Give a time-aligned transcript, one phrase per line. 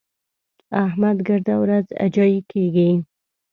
[0.85, 2.89] احمد ګرده ورځ اجايي کېږي.